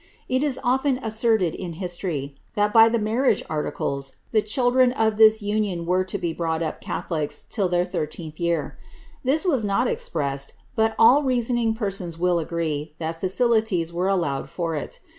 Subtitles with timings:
[0.27, 5.43] It is often asserted iu history, that, by the marriage articles, the children of this
[5.43, 8.79] union were to be brought up catholics till their thirteenth year;
[9.23, 14.49] this was not expressed, but all rea soning persons will agree that facilities were allowed
[14.49, 15.01] for it.